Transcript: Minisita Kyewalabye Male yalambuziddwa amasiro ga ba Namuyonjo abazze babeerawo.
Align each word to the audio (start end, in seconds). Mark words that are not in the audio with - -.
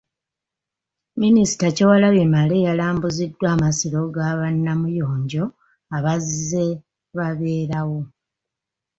Minisita 1.21 1.65
Kyewalabye 1.75 2.25
Male 2.33 2.57
yalambuziddwa 2.67 3.47
amasiro 3.55 3.99
ga 4.13 4.29
ba 4.39 4.47
Namuyonjo 4.63 5.43
abazze 5.97 6.65
babeerawo. 7.17 7.99